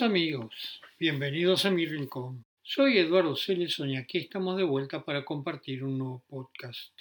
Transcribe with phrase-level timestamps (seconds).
[0.00, 2.44] Amigos, bienvenidos a mi rincón.
[2.62, 6.92] Soy Eduardo Celes y aquí estamos de vuelta para compartir un nuevo podcast.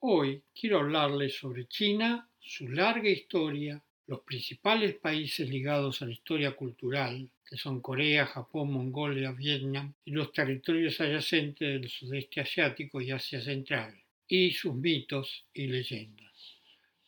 [0.00, 6.56] Hoy quiero hablarles sobre China, su larga historia, los principales países ligados a la historia
[6.56, 13.12] cultural, que son Corea, Japón, Mongolia, Vietnam y los territorios adyacentes del sudeste asiático y
[13.12, 13.94] Asia Central,
[14.26, 16.32] y sus mitos y leyendas.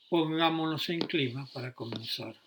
[0.09, 2.44] Pongámonos en clima para comenzar.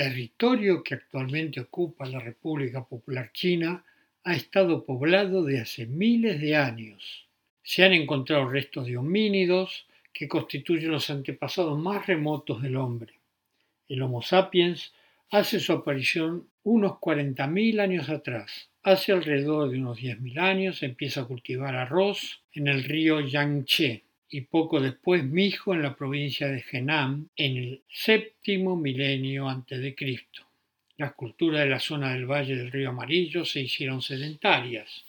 [0.00, 3.84] Territorio que actualmente ocupa la República Popular China
[4.24, 7.26] ha estado poblado de hace miles de años.
[7.62, 9.84] Se han encontrado restos de homínidos
[10.14, 13.12] que constituyen los antepasados más remotos del hombre.
[13.90, 14.94] El Homo sapiens
[15.30, 18.70] hace su aparición unos 40.000 años atrás.
[18.82, 24.42] Hace alrededor de unos 10.000 años empieza a cultivar arroz en el río Yangtze y
[24.42, 30.46] poco después Mijo en la provincia de Henan en el séptimo milenio antes de Cristo.
[30.96, 35.04] Las culturas de la zona del Valle del Río Amarillo se hicieron sedentarias.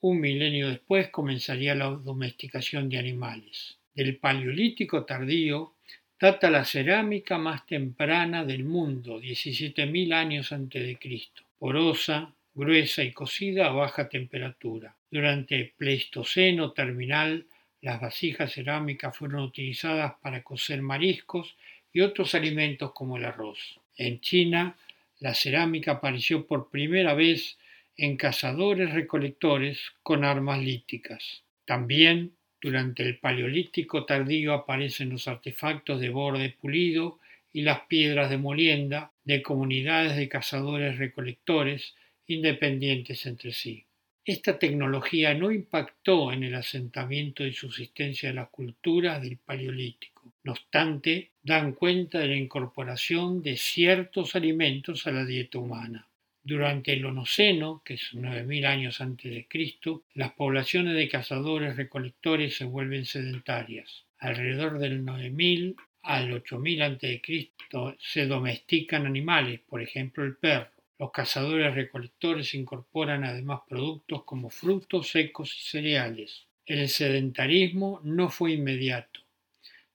[0.00, 3.76] Un milenio después comenzaría la domesticación de animales.
[3.94, 5.74] Del Paleolítico tardío
[6.18, 13.12] data la cerámica más temprana del mundo, 17.000 años antes de Cristo, porosa, gruesa y
[13.12, 14.96] cocida a baja temperatura.
[15.10, 17.44] Durante el Pleistoceno terminal
[17.84, 21.54] las vasijas cerámicas fueron utilizadas para cocer mariscos
[21.92, 23.78] y otros alimentos como el arroz.
[23.98, 24.74] En China,
[25.20, 27.58] la cerámica apareció por primera vez
[27.98, 31.42] en cazadores recolectores con armas líticas.
[31.66, 37.20] También durante el Paleolítico tardío aparecen los artefactos de borde pulido
[37.52, 41.94] y las piedras de molienda de comunidades de cazadores recolectores
[42.26, 43.84] independientes entre sí.
[44.26, 50.32] Esta tecnología no impactó en el asentamiento y subsistencia de las culturas del Paleolítico.
[50.44, 56.08] No obstante, dan cuenta de la incorporación de ciertos alimentos a la dieta humana.
[56.42, 62.56] Durante el Onoceno, que es 9000 años antes de Cristo, las poblaciones de cazadores recolectores
[62.56, 64.06] se vuelven sedentarias.
[64.18, 67.50] Alrededor del 9000 al 8000 a.C.
[67.98, 70.73] se domestican animales, por ejemplo el perro.
[70.98, 76.46] Los cazadores recolectores incorporan además productos como frutos secos y cereales.
[76.66, 79.20] El sedentarismo no fue inmediato,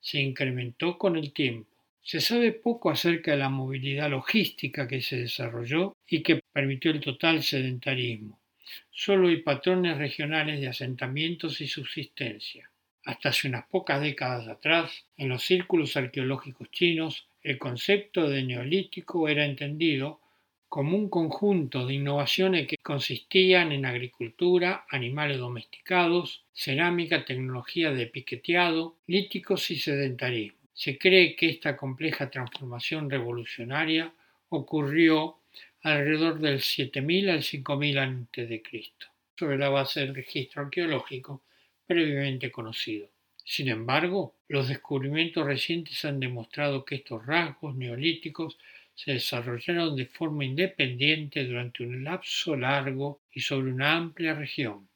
[0.02, 1.70] se incrementó con el tiempo.
[2.02, 7.00] Se sabe poco acerca de la movilidad logística que se desarrolló y que permitió el
[7.00, 8.40] total sedentarismo.
[8.92, 12.70] Solo hay patrones regionales de asentamientos y subsistencia.
[13.06, 19.30] Hasta hace unas pocas décadas atrás, en los círculos arqueológicos chinos, el concepto de neolítico
[19.30, 20.20] era entendido
[20.70, 28.96] como un conjunto de innovaciones que consistían en agricultura, animales domesticados, cerámica, tecnología de piqueteado,
[29.08, 30.60] líticos y sedentarismo.
[30.74, 34.14] Se cree que esta compleja transformación revolucionaria
[34.50, 35.40] ocurrió
[35.82, 38.64] alrededor del 7000 al 5000 a.C.,
[39.38, 41.42] sobre la base del registro arqueológico
[41.88, 43.10] previamente conocido.
[43.44, 48.60] Sin embargo, los descubrimientos recientes han demostrado que estos rasgos neolíticos
[49.02, 54.90] se desarrollaron de forma independiente durante un lapso largo y sobre una amplia región.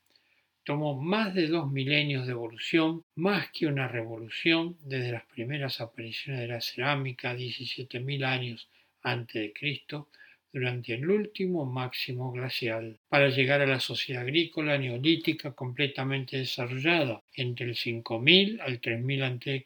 [0.65, 6.41] Tomó más de dos milenios de evolución, más que una revolución, desde las primeras apariciones
[6.41, 8.67] de la cerámica 17.000 años
[9.03, 10.09] antes de Cristo,
[10.51, 17.67] durante el último máximo glacial, para llegar a la sociedad agrícola neolítica completamente desarrollada entre
[17.67, 19.63] el 5000 al 3000 a.C.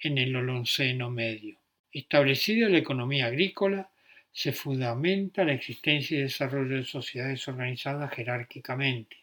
[0.00, 1.57] en el Holoceno medio.
[1.92, 3.90] Establecida la economía agrícola,
[4.30, 9.16] se fundamenta la existencia y desarrollo de sociedades organizadas jerárquicamente.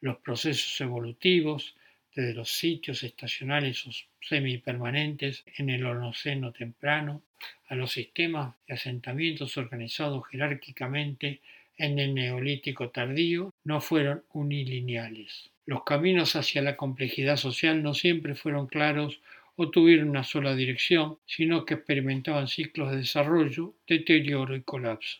[0.00, 1.76] Los procesos evolutivos,
[2.14, 7.22] desde los sitios estacionales o semipermanentes en el Holoceno temprano,
[7.68, 11.40] a los sistemas de asentamientos organizados jerárquicamente
[11.76, 15.50] en el Neolítico tardío, no fueron unilineales.
[15.66, 19.20] Los caminos hacia la complejidad social no siempre fueron claros
[19.62, 25.18] o tuvieron una sola dirección, sino que experimentaban ciclos de desarrollo, deterioro y colapso.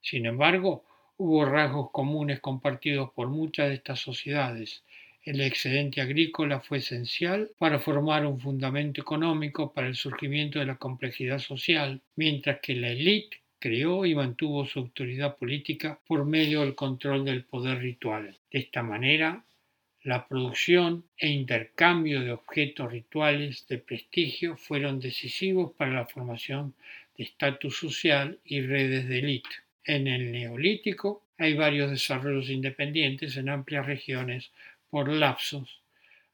[0.00, 0.84] Sin embargo,
[1.18, 4.82] hubo rasgos comunes compartidos por muchas de estas sociedades.
[5.22, 10.76] El excedente agrícola fue esencial para formar un fundamento económico para el surgimiento de la
[10.76, 16.74] complejidad social, mientras que la élite creó y mantuvo su autoridad política por medio del
[16.74, 18.36] control del poder ritual.
[18.50, 19.44] De esta manera,
[20.04, 26.74] la producción e intercambio de objetos rituales de prestigio fueron decisivos para la formación
[27.16, 29.48] de estatus social y redes de élite.
[29.82, 34.50] En el Neolítico hay varios desarrollos independientes en amplias regiones
[34.90, 35.80] por lapsos,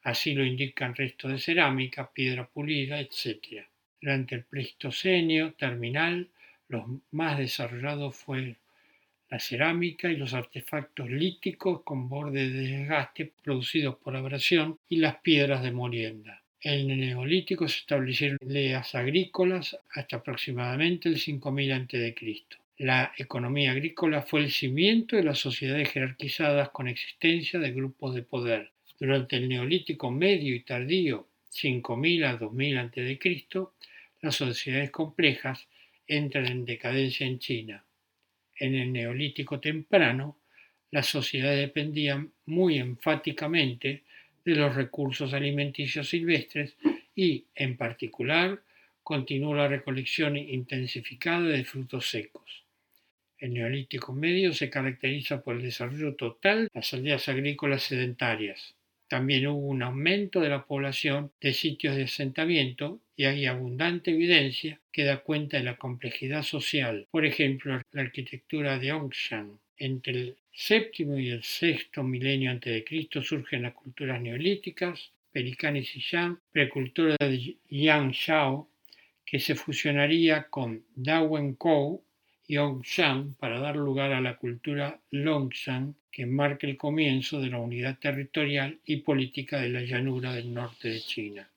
[0.03, 3.67] así lo indican restos de cerámica, piedra pulida, etc.
[4.01, 6.29] Durante el Pleistoceno terminal,
[6.67, 8.57] los más desarrollados fueron
[9.31, 15.19] la cerámica y los artefactos líticos con borde de desgaste producidos por abrasión y las
[15.19, 16.43] piedras de molienda.
[16.61, 22.15] En el Neolítico se establecieron leas agrícolas hasta aproximadamente el 5000 a.C.
[22.79, 28.23] La economía agrícola fue el cimiento de las sociedades jerarquizadas con existencia de grupos de
[28.23, 28.73] poder.
[28.99, 33.19] Durante el Neolítico medio y tardío, 5000 a 2000 a.C.,
[34.23, 35.69] las sociedades complejas
[36.09, 37.85] entran en decadencia en China
[38.61, 40.37] en el neolítico temprano,
[40.93, 44.05] las sociedades dependían muy enfáticamente
[44.45, 46.77] de los recursos alimenticios silvestres
[47.15, 48.61] y, en particular,
[49.03, 52.65] continuó la recolección intensificada de frutos secos.
[53.39, 58.75] El neolítico medio se caracteriza por el desarrollo total de las aldeas agrícolas sedentarias.
[59.09, 64.81] También hubo un aumento de la población de sitios de asentamiento y hay abundante evidencia
[64.91, 67.07] que da cuenta de la complejidad social.
[67.11, 69.59] Por ejemplo, la arquitectura de Ongshan.
[69.77, 75.77] Entre el séptimo y el sexto milenio antes de Cristo surgen las culturas neolíticas, Perican
[75.77, 78.71] y Xiyang, precultura de Yangshao,
[79.27, 82.03] que se fusionaría con Dawenkou
[82.49, 87.99] Yongshan para dar lugar a la cultura Longshan que marca el comienzo de la unidad
[87.99, 91.51] territorial y política de la llanura del norte de China.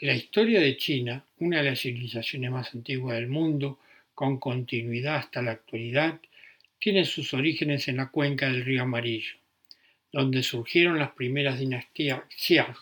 [0.00, 3.80] La historia de China, una de las civilizaciones más antiguas del mundo,
[4.14, 6.20] con continuidad hasta la actualidad,
[6.78, 9.34] tiene sus orígenes en la cuenca del río Amarillo,
[10.12, 12.76] donde surgieron las primeras dinastías Xia,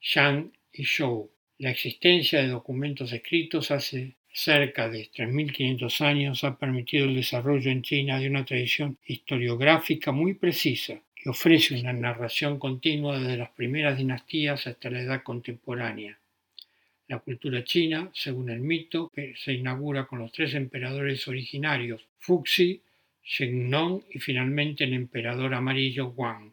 [0.00, 1.28] Shang y Zhou.
[1.58, 7.82] La existencia de documentos escritos hace cerca de 3.500 años ha permitido el desarrollo en
[7.82, 13.98] China de una tradición historiográfica muy precisa que ofrece una narración continua desde las primeras
[13.98, 16.16] dinastías hasta la edad contemporánea.
[17.08, 22.82] La cultura china, según el mito, se inaugura con los tres emperadores originarios, Fuxi,
[23.40, 26.52] Nong y finalmente el emperador amarillo Wang,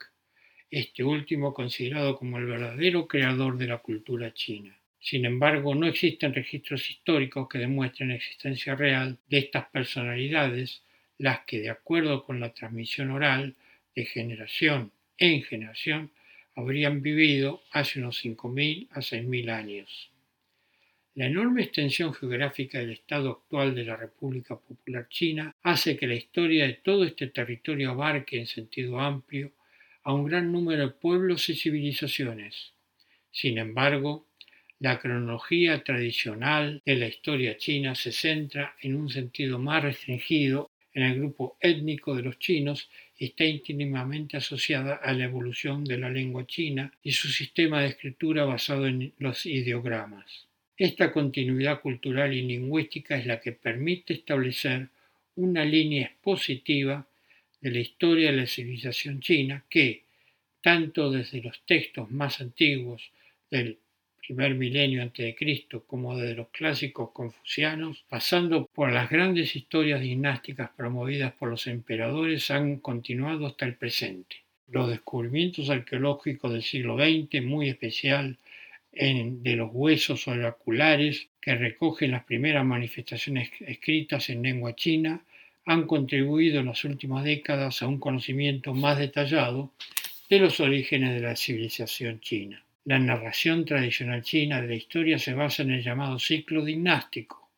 [0.70, 4.78] este último considerado como el verdadero creador de la cultura china.
[5.00, 10.84] Sin embargo, no existen registros históricos que demuestren la existencia real de estas personalidades,
[11.18, 13.56] las que, de acuerdo con la transmisión oral
[13.96, 16.12] de generación en generación,
[16.56, 20.13] habrían vivido hace unos 5.000 a 6.000 años.
[21.16, 26.16] La enorme extensión geográfica del estado actual de la República Popular China hace que la
[26.16, 29.52] historia de todo este territorio abarque en sentido amplio
[30.02, 32.74] a un gran número de pueblos y civilizaciones.
[33.30, 34.26] Sin embargo,
[34.80, 41.04] la cronología tradicional de la historia china se centra en un sentido más restringido en
[41.04, 42.90] el grupo étnico de los chinos
[43.20, 47.90] y está íntimamente asociada a la evolución de la lengua china y su sistema de
[47.90, 50.48] escritura basado en los ideogramas.
[50.84, 54.90] Esta continuidad cultural y lingüística es la que permite establecer
[55.38, 57.08] una línea expositiva
[57.62, 60.04] de la historia de la civilización china que,
[60.60, 63.12] tanto desde los textos más antiguos
[63.50, 63.78] del
[64.28, 70.02] primer milenio antes de Cristo como desde los clásicos confucianos, pasando por las grandes historias
[70.02, 74.36] dinásticas promovidas por los emperadores, han continuado hasta el presente.
[74.68, 78.38] Los descubrimientos arqueológicos del siglo XX, muy especial
[78.94, 85.24] de los huesos oraculares que recogen las primeras manifestaciones escritas en lengua china
[85.66, 89.72] han contribuido en las últimas décadas a un conocimiento más detallado
[90.30, 92.64] de los orígenes de la civilización china.
[92.86, 97.50] La narración tradicional china de la historia se basa en el llamado ciclo dinástico,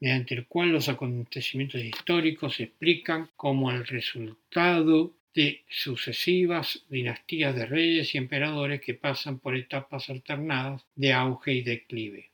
[0.00, 7.66] mediante el cual los acontecimientos históricos se explican como el resultado de sucesivas dinastías de
[7.66, 12.30] reyes y emperadores que pasan por etapas alternadas de auge y declive.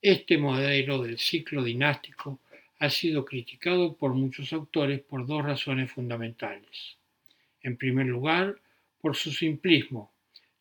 [0.00, 2.40] Este modelo del ciclo dinástico
[2.78, 6.96] ha sido criticado por muchos autores por dos razones fundamentales.
[7.62, 8.56] En primer lugar,
[9.00, 10.12] por su simplismo,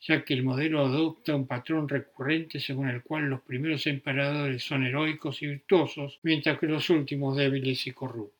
[0.01, 4.85] ya que el modelo adopta un patrón recurrente según el cual los primeros emperadores son
[4.85, 8.38] heroicos y virtuosos, mientras que los últimos débiles y corruptos.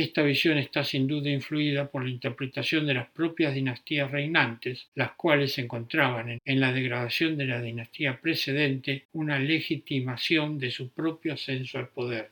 [0.00, 5.10] Esta visión está sin duda influida por la interpretación de las propias dinastías reinantes, las
[5.16, 11.78] cuales encontraban en la degradación de la dinastía precedente una legitimación de su propio ascenso
[11.78, 12.30] al poder.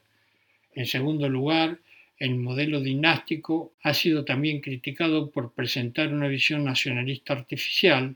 [0.76, 1.78] En segundo lugar,
[2.20, 8.14] el modelo dinástico ha sido también criticado por presentar una visión nacionalista artificial,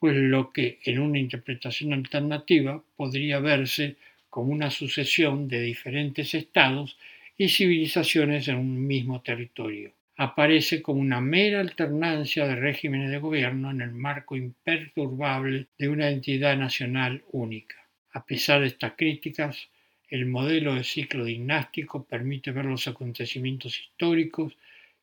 [0.00, 3.94] pues lo que en una interpretación alternativa podría verse
[4.28, 6.96] como una sucesión de diferentes estados
[7.40, 9.92] y civilizaciones en un mismo territorio.
[10.16, 16.10] Aparece como una mera alternancia de regímenes de gobierno en el marco imperturbable de una
[16.10, 17.76] entidad nacional única.
[18.10, 19.68] A pesar de estas críticas,
[20.08, 24.56] el modelo de ciclo dinástico permite ver los acontecimientos históricos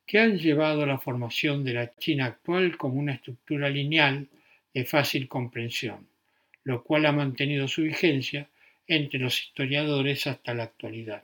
[0.06, 4.28] que han llevado a la formación de la China actual como una estructura lineal
[4.74, 6.06] de fácil comprensión,
[6.64, 8.46] lo cual ha mantenido su vigencia
[8.86, 11.22] entre los historiadores hasta la actualidad.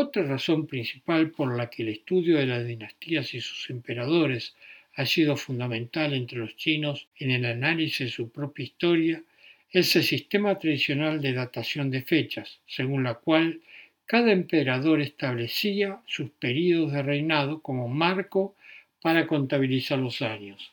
[0.00, 4.54] Otra razón principal por la que el estudio de las dinastías y sus emperadores
[4.94, 9.24] ha sido fundamental entre los chinos en el análisis de su propia historia
[9.72, 13.60] es el sistema tradicional de datación de fechas, según la cual
[14.06, 18.54] cada emperador establecía sus períodos de reinado como marco
[19.02, 20.70] para contabilizar los años.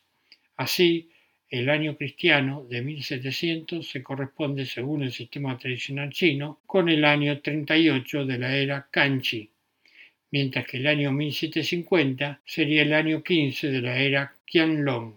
[0.56, 1.10] Así,
[1.50, 7.40] el año cristiano de 1700 se corresponde, según el sistema tradicional chino, con el año
[7.40, 9.50] 38 de la era Kanchi,
[10.32, 15.14] mientras que el año 1750 sería el año 15 de la era Qianlong.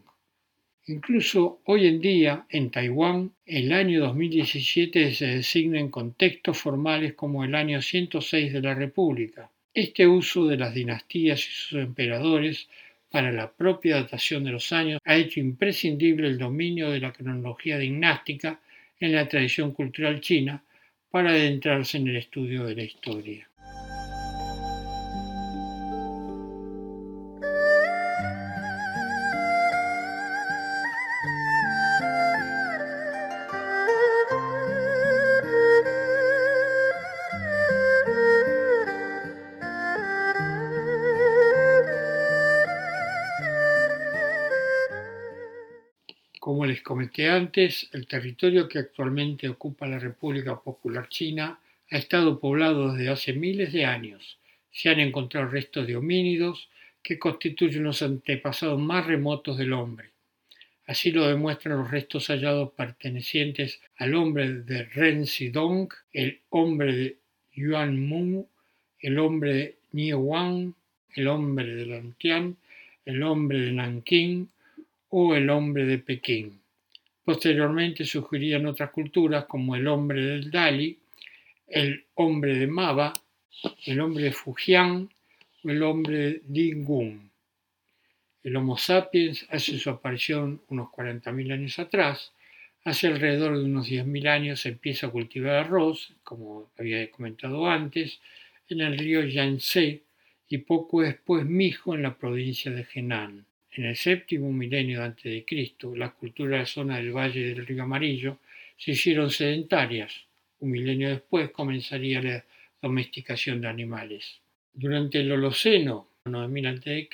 [0.86, 7.44] Incluso hoy en día, en Taiwán, el año 2017 se designa en contextos formales como
[7.44, 9.50] el año 106 de la República.
[9.74, 12.68] Este uso de las dinastías y sus emperadores
[13.10, 17.78] para la propia datación de los años ha hecho imprescindible el dominio de la cronología
[17.78, 18.60] dinástica
[19.00, 20.62] en la tradición cultural china
[21.10, 23.47] para adentrarse en el estudio de la historia.
[46.88, 53.10] Comenté antes, el territorio que actualmente ocupa la República Popular China ha estado poblado desde
[53.10, 54.38] hace miles de años.
[54.72, 56.70] Se han encontrado restos de homínidos
[57.02, 60.12] que constituyen los antepasados más remotos del hombre.
[60.86, 67.16] Así lo demuestran los restos hallados pertenecientes al hombre de Ren Xidong, el hombre de
[67.52, 68.46] Yuan Mu,
[69.00, 70.72] el hombre de Nie Wang,
[71.14, 72.56] el hombre de Lantian,
[73.04, 74.48] el hombre de Nanking,
[75.10, 76.58] o el hombre de Pekín.
[77.28, 80.98] Posteriormente surgirían otras culturas como el hombre del Dali,
[81.66, 83.12] el hombre de Maba,
[83.84, 85.10] el hombre de Fujian
[85.62, 87.30] o el hombre de.
[88.42, 92.32] El Homo sapiens hace su aparición unos 40.000 años atrás.
[92.84, 98.22] Hace alrededor de unos 10.000 años se empieza a cultivar arroz, como había comentado antes,
[98.70, 100.00] en el río Yangtze
[100.48, 103.47] y poco después mijo en la provincia de Henan.
[103.72, 105.44] En el séptimo milenio a.C.,
[105.94, 108.38] las culturas de la zona del Valle del Río Amarillo
[108.76, 110.12] se hicieron sedentarias.
[110.60, 112.44] Un milenio después comenzaría la
[112.80, 114.40] domesticación de animales.
[114.72, 117.08] Durante el Holoceno, 9000 a.C.,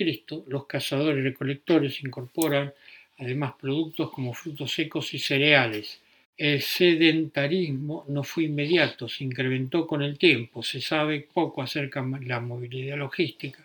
[0.46, 2.72] los cazadores y recolectores incorporan
[3.18, 6.00] además productos como frutos secos y cereales.
[6.36, 10.62] El sedentarismo no fue inmediato, se incrementó con el tiempo.
[10.62, 13.64] Se sabe poco acerca de la movilidad logística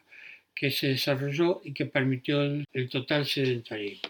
[0.60, 4.10] que se desarrolló y que permitió el, total sedentarismo.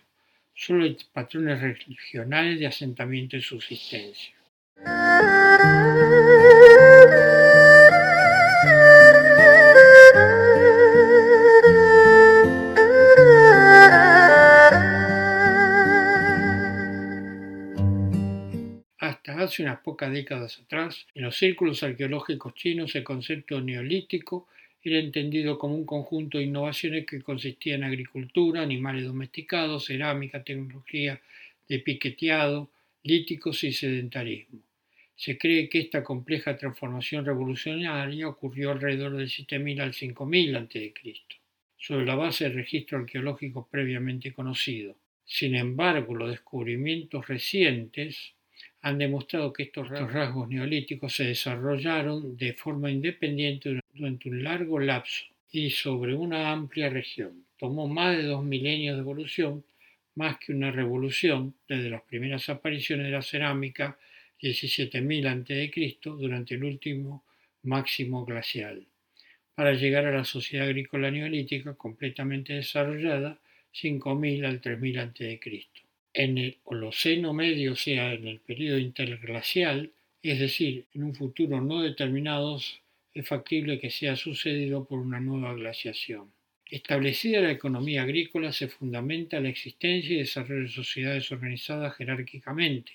[0.56, 4.34] Solo hay patrones regionales de asentamiento y subsistencia.
[18.98, 24.48] Hasta hace unas pocas décadas atrás, en los círculos arqueológicos chinos el concepto neolítico
[24.83, 31.21] era entendido como un conjunto de innovaciones que consistía en agricultura, animales domesticados, cerámica, tecnología
[31.67, 32.69] de piqueteado,
[33.03, 34.59] líticos y sedentarismo.
[35.15, 40.93] Se cree que esta compleja transformación revolucionaria ocurrió alrededor del 7000 al 5000 a.C.,
[41.77, 44.95] sobre la base de registro arqueológico previamente conocido.
[45.25, 48.33] Sin embargo, los descubrimientos recientes
[48.81, 55.25] han demostrado que estos rasgos neolíticos se desarrollaron de forma independiente durante un largo lapso
[55.51, 57.46] y sobre una amplia región.
[57.58, 59.63] Tomó más de dos milenios de evolución,
[60.15, 63.98] más que una revolución, desde las primeras apariciones de la cerámica
[64.41, 65.98] 17.000 a.C.
[66.03, 67.24] durante el último
[67.63, 68.86] máximo glacial.
[69.56, 73.38] para llegar a la sociedad agrícola neolítica completamente desarrollada
[73.74, 75.39] 5000 al 3000 a.C.
[76.13, 79.91] En el Holoceno medio, o sea, en el periodo interglacial,
[80.24, 82.60] es decir, en un futuro no determinado,
[83.13, 86.32] es factible que sea sucedido por una nueva glaciación.
[86.70, 92.92] Establecida la economía agrícola, se fundamenta la existencia y desarrollo de sociedades organizadas jerárquicamente.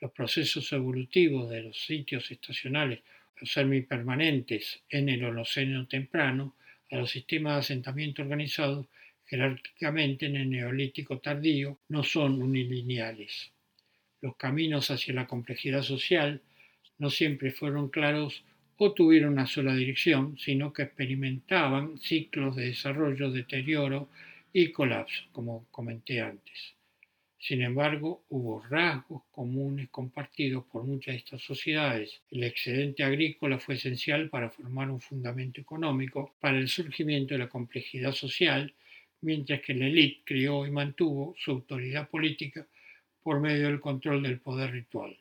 [0.00, 3.00] Los procesos evolutivos de los sitios estacionales
[3.40, 6.56] los semipermanentes en el Holoceno temprano
[6.90, 8.86] a los sistemas de asentamiento organizados
[9.26, 13.50] jerárquicamente en el Neolítico tardío no son unilineales.
[14.20, 16.40] Los caminos hacia la complejidad social
[16.98, 18.44] no siempre fueron claros
[18.76, 24.08] o tuvieron una sola dirección, sino que experimentaban ciclos de desarrollo, deterioro
[24.52, 26.74] y colapso, como comenté antes.
[27.38, 32.22] Sin embargo, hubo rasgos comunes compartidos por muchas de estas sociedades.
[32.30, 37.50] El excedente agrícola fue esencial para formar un fundamento económico para el surgimiento de la
[37.50, 38.72] complejidad social,
[39.20, 42.66] mientras que la élite creó y mantuvo su autoridad política
[43.22, 45.14] por medio del control del poder ritual.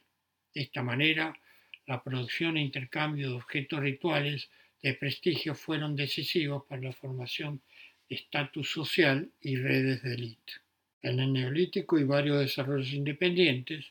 [0.54, 1.38] De esta manera,
[1.86, 4.50] la producción e intercambio de objetos rituales
[4.82, 7.62] de prestigio fueron decisivos para la formación
[8.10, 10.54] de estatus social y redes de élite
[11.04, 13.86] en el Neolítico y varios desarrollos independientes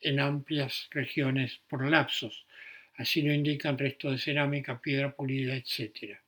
[0.00, 2.46] en amplias regiones por lapsos.
[2.96, 6.18] Así lo indican restos de cerámica, piedra pulida, etc.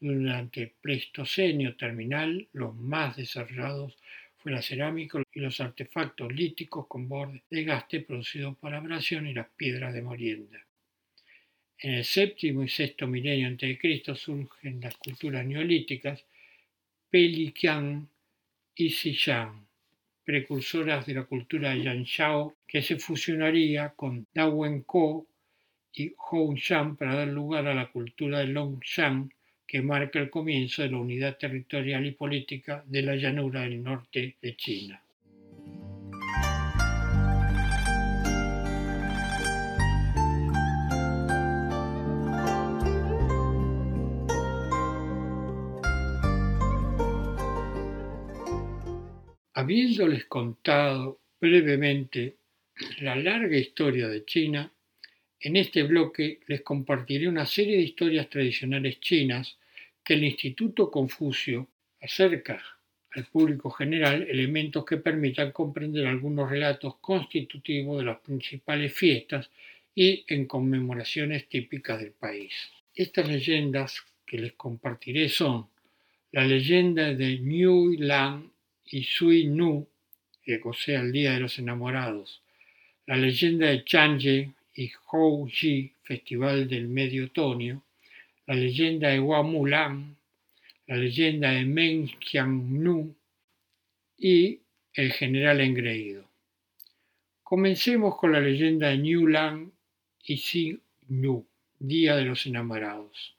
[0.00, 3.96] Durante el Pleistoceno terminal, los más desarrollados
[4.44, 9.32] fue la cerámica y los artefactos líticos con borde de gaste producidos por abrasión y
[9.32, 10.62] las piedras de morienda.
[11.78, 14.14] En el séptimo y sexto milenio a.C.
[14.14, 16.26] surgen las culturas neolíticas,
[17.08, 18.06] Pelican,
[18.74, 19.66] y Xiyang,
[20.22, 25.26] precursoras de la cultura Yanshao, que se fusionaría con Dawenko
[25.94, 29.32] y Hongshan para dar lugar a la cultura de Longshan,
[29.74, 34.36] que marca el comienzo de la unidad territorial y política de la llanura del norte
[34.40, 35.02] de China.
[49.54, 52.36] Habiéndoles contado brevemente
[53.00, 54.72] la larga historia de China,
[55.40, 59.58] en este bloque les compartiré una serie de historias tradicionales chinas
[60.04, 61.66] que el Instituto Confucio
[62.00, 62.62] acerca
[63.12, 69.50] al público general elementos que permitan comprender algunos relatos constitutivos de las principales fiestas
[69.94, 72.52] y en conmemoraciones típicas del país.
[72.94, 75.68] Estas leyendas que les compartiré son
[76.32, 78.50] la leyenda de Niu Lang
[78.86, 79.86] y Sui Nu,
[80.64, 82.42] o sea, el Día de los Enamorados,
[83.06, 87.82] la leyenda de Changye y Hou Ji, Festival del Medio Otoño,
[88.46, 90.16] la leyenda de Hua Mulan,
[90.86, 92.10] la leyenda de Meng
[94.18, 94.60] y
[94.92, 96.24] el general engreído.
[97.42, 99.70] Comencemos con la leyenda de Niu Lang
[100.26, 100.78] y Si
[101.08, 101.46] Nu,
[101.78, 103.34] Día de los Enamorados.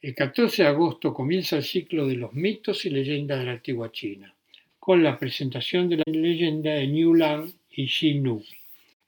[0.00, 3.90] El 14 de agosto comienza el ciclo de los mitos y leyendas de la antigua
[3.90, 4.32] China,
[4.78, 8.42] con la presentación de la leyenda de Niu Lang y Xi Nu.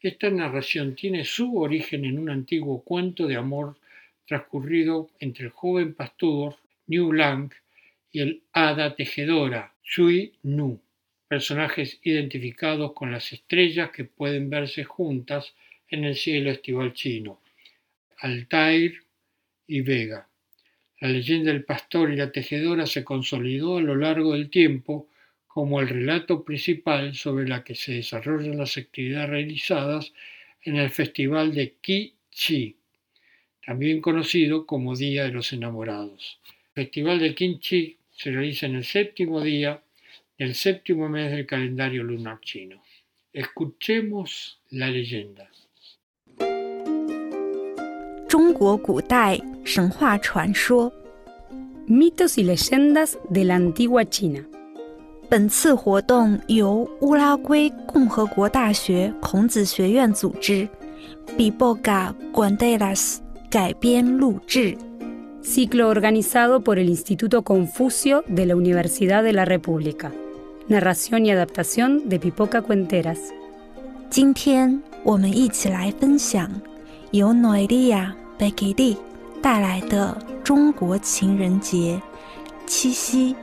[0.01, 3.77] Esta narración tiene su origen en un antiguo cuento de amor
[4.27, 6.57] transcurrido entre el joven pastor
[6.87, 7.53] Niu Lang
[8.11, 10.81] y el hada tejedora Shui Nu,
[11.29, 15.55] personajes identificados con las estrellas que pueden verse juntas
[15.89, 17.41] en el cielo estival chino,
[18.19, 19.03] Altair
[19.67, 20.29] y Vega.
[21.01, 25.09] La leyenda del pastor y la tejedora se consolidó a lo largo del tiempo
[25.47, 30.13] como el relato principal sobre la que se desarrollan las actividades realizadas
[30.63, 32.77] en el Festival de Qi-Chi,
[33.66, 36.40] también conocido como Día de los Enamorados.
[36.76, 39.82] El Festival de Qi-Chi se realiza en el séptimo día
[40.38, 42.82] del séptimo mes del calendario lunar chino.
[43.34, 45.50] Escuchemos la leyenda.
[48.28, 50.92] 中国古代神话传说，
[51.88, 54.46] mitos y leyendas de la antigua China。
[55.30, 60.70] 本次活动由乌拉圭共和国大学孔子学院组织，
[61.38, 63.18] Biboga Guanderas
[63.52, 64.78] 改编录制。
[65.42, 70.12] Ciclo organizado por el Instituto Confucio de la Universidad de la República.
[70.68, 73.20] Narración y adaptación de Pipoca Cuenteras.
[74.10, 76.50] 今天我们一起来分享
[77.12, 78.98] 由 Noelia 被给力
[79.42, 82.02] 带来的中国情人节
[82.66, 83.36] 七夕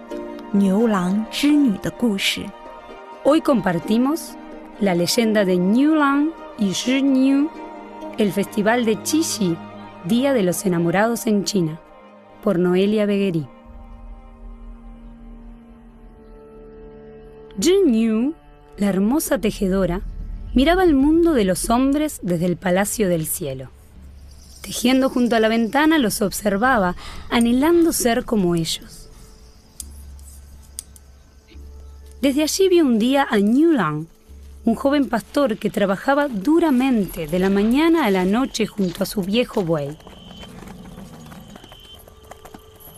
[0.52, 2.42] 牛郎织女的故事。
[3.24, 4.32] Hoy compartimos
[4.80, 7.48] la leyenda de Niu Lang y Shi
[8.18, 9.56] el festival de Qixi,
[10.05, 11.81] Día de los Enamorados en China.
[12.41, 13.45] por Noelia Beguerí.
[17.59, 18.33] Jin Yu,
[18.77, 20.01] la hermosa tejedora,
[20.53, 23.71] miraba el mundo de los hombres desde el Palacio del Cielo.
[24.61, 26.95] Tejiendo junto a la ventana los observaba,
[27.29, 29.09] anhelando ser como ellos.
[32.21, 34.05] Desde allí vio un día a New Lang,
[34.65, 39.21] un joven pastor que trabajaba duramente de la mañana a la noche junto a su
[39.21, 39.97] viejo buey.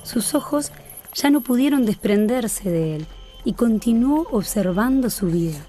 [0.04, 0.72] Sus ojos
[1.14, 3.06] ya no pudieron desprenderse de él
[3.46, 5.60] y continuó observando su vida.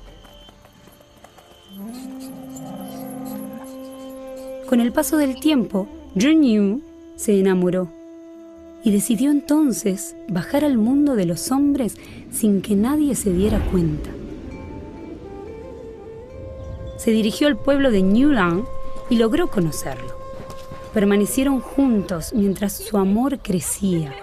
[4.68, 5.86] Con el paso del tiempo,
[6.18, 6.82] Jun Yu
[7.16, 7.90] se enamoró
[8.82, 11.96] y decidió entonces bajar al mundo de los hombres
[12.30, 14.10] sin que nadie se diera cuenta.
[16.96, 18.64] Se dirigió al pueblo de Newland
[19.10, 20.16] y logró conocerlo.
[20.94, 24.14] Permanecieron juntos mientras su amor crecía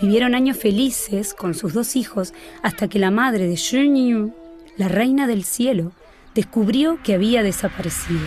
[0.00, 2.32] Vivieron años felices con sus dos hijos
[2.62, 4.32] hasta que la madre de Yu,
[4.76, 5.90] la reina del cielo,
[6.36, 8.20] descubrió que había desaparecido.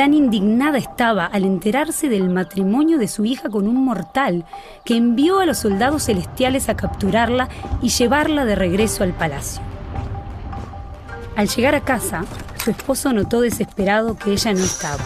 [0.00, 4.46] Tan indignada estaba al enterarse del matrimonio de su hija con un mortal
[4.82, 7.50] que envió a los soldados celestiales a capturarla
[7.82, 9.60] y llevarla de regreso al palacio.
[11.36, 12.24] Al llegar a casa,
[12.64, 15.04] su esposo notó desesperado que ella no estaba.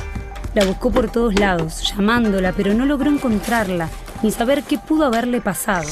[0.54, 3.88] La buscó por todos lados, llamándola, pero no logró encontrarla
[4.22, 5.90] ni saber qué pudo haberle pasado.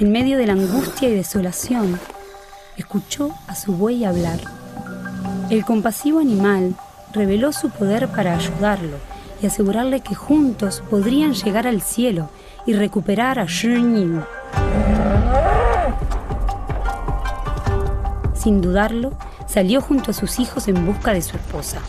[0.00, 2.00] En medio de la angustia y desolación,
[2.76, 4.40] escuchó a su buey hablar.
[5.50, 6.74] El compasivo animal
[7.12, 8.96] reveló su poder para ayudarlo
[9.42, 12.30] y asegurarle que juntos podrían llegar al cielo
[12.66, 14.22] y recuperar a Yu.
[18.34, 19.12] Sin dudarlo,
[19.46, 21.80] salió junto a sus hijos en busca de su esposa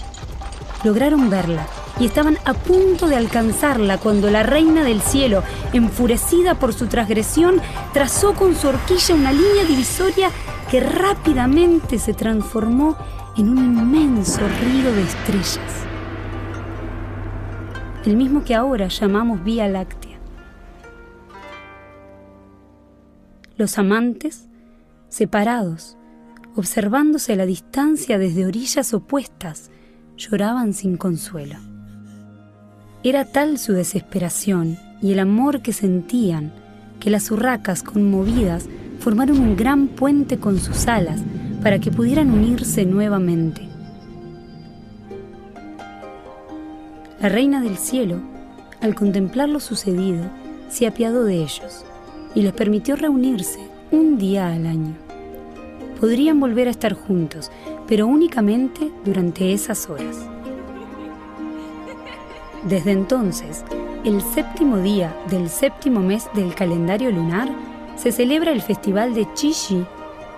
[0.84, 1.68] lograron verla
[2.00, 7.60] y estaban a punto de alcanzarla cuando la reina del cielo, enfurecida por su transgresión,
[7.94, 10.30] trazó con su horquilla una línea divisoria
[10.70, 12.96] que rápidamente se transformó
[13.38, 15.86] en un inmenso río de estrellas.
[18.04, 20.18] El mismo que ahora llamamos Vía Láctea.
[23.56, 24.48] Los amantes,
[25.10, 25.98] separados,
[26.56, 29.70] observándose a la distancia desde orillas opuestas,
[30.16, 31.58] lloraban sin consuelo.
[33.04, 36.54] Era tal su desesperación y el amor que sentían
[37.00, 38.66] que las urracas conmovidas
[39.00, 41.22] formaron un gran puente con sus alas
[41.62, 43.62] para que pudieran unirse nuevamente.
[47.20, 48.22] La reina del cielo,
[48.82, 50.24] al contemplar lo sucedido,
[50.70, 51.86] se apiadó de ellos
[52.36, 53.60] y les permitió reunirse
[53.92, 54.96] un día al año.
[56.00, 57.50] Podrían volver a estar juntos,
[57.88, 60.18] pero únicamente durante esas horas.
[62.68, 63.64] Desde entonces,
[64.04, 67.50] el séptimo día del séptimo mes del calendario lunar,
[67.96, 69.84] se celebra el festival de Chishi,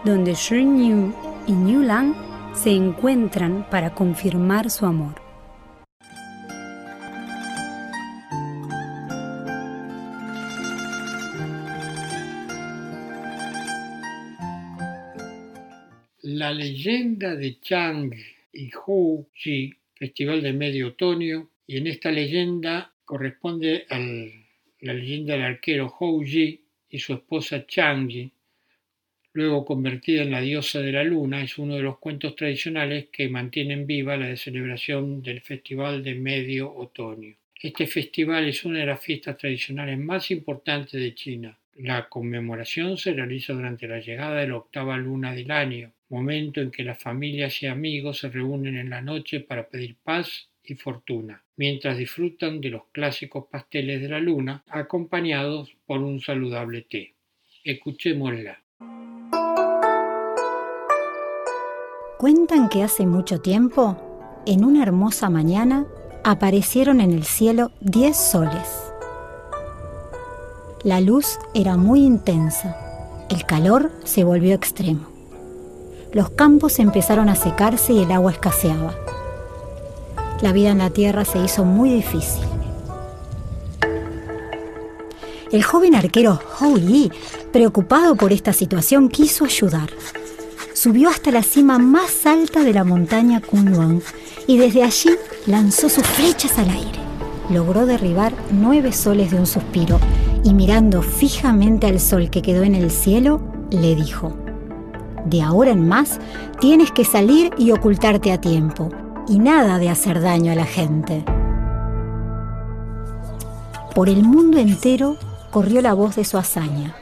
[0.04, 1.14] donde Yu
[1.48, 2.14] y New Lang
[2.54, 5.16] se encuentran para confirmar su amor.
[16.22, 18.14] La leyenda de Chang
[18.54, 24.00] y Hu Ji, Festival de Medio Otoño, y en esta leyenda corresponde a
[24.82, 28.10] la leyenda del arquero Hou Ji y su esposa Chang
[29.34, 33.30] luego convertida en la diosa de la luna, es uno de los cuentos tradicionales que
[33.30, 37.36] mantienen viva la celebración del Festival de Medio Otoño.
[37.62, 41.58] Este festival es una de las fiestas tradicionales más importantes de China.
[41.76, 46.72] La conmemoración se realiza durante la llegada de la octava luna del año, momento en
[46.72, 51.44] que las familias y amigos se reúnen en la noche para pedir paz y fortuna,
[51.58, 57.13] mientras disfrutan de los clásicos pasteles de la luna acompañados por un saludable té.
[57.63, 58.62] Escuchémosla.
[62.20, 63.98] Cuentan que hace mucho tiempo,
[64.46, 65.88] en una hermosa mañana,
[66.24, 68.68] aparecieron en el cielo diez soles.
[70.84, 72.78] La luz era muy intensa,
[73.30, 75.10] el calor se volvió extremo
[76.14, 78.96] los campos empezaron a secarse y el agua escaseaba.
[80.42, 82.44] La vida en la tierra se hizo muy difícil.
[85.52, 86.78] El joven arquero Hou
[87.52, 89.90] preocupado por esta situación, quiso ayudar.
[90.82, 94.02] Subió hasta la cima más alta de la montaña Kunlun
[94.48, 95.10] y desde allí
[95.46, 97.02] lanzó sus flechas al aire.
[97.50, 100.00] Logró derribar nueve soles de un suspiro
[100.46, 104.38] y mirando fijamente al sol que quedó en el cielo, le dijo,
[105.26, 106.22] de ahora en más,
[106.62, 108.89] tienes que salir y ocultarte a tiempo,
[109.28, 111.26] y nada de hacer daño a la gente.
[113.94, 115.18] Por el mundo entero
[115.52, 116.96] corrió la voz de su hazaña.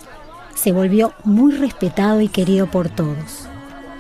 [0.55, 3.47] Se volvió muy respetado y querido por todos,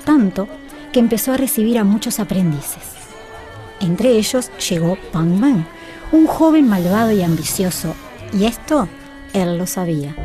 [0.07, 0.47] tanto
[0.93, 2.95] que empezó a recibir a muchos aprendices.
[3.81, 5.67] Entre ellos llegó Pang Man,
[6.13, 7.93] un joven malvado y ambicioso,
[8.31, 8.87] y esto
[9.33, 10.15] él lo sabía.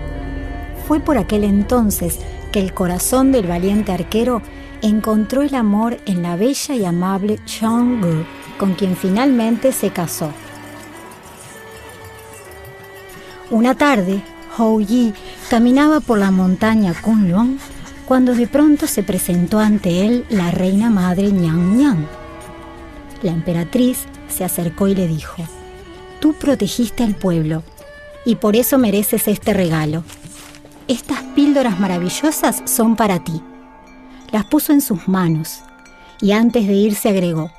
[0.86, 2.20] Fue por aquel entonces
[2.52, 4.40] que el corazón del valiente arquero
[4.82, 8.24] encontró el amor en la bella y amable Gu,
[8.58, 10.30] con quien finalmente se casó.
[13.50, 14.22] Una tarde,
[14.56, 15.12] Hou Yi
[15.50, 17.58] caminaba por la montaña Kunlun
[18.06, 22.06] cuando de pronto se presentó ante él la reina madre Nyang Nyang.
[23.22, 25.42] La emperatriz se acercó y le dijo,
[26.20, 27.62] Tú protegiste al pueblo
[28.24, 30.04] y por eso mereces este regalo.
[30.88, 33.42] Estas píldoras maravillosas son para ti.
[34.30, 35.62] Las puso en sus manos
[36.20, 37.50] y antes de irse agregó,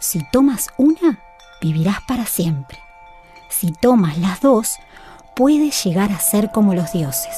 [0.00, 1.20] si tomas una,
[1.60, 2.78] vivirás para siempre.
[3.48, 4.76] Si tomas las dos,
[5.34, 7.36] puedes llegar a ser como los dioses.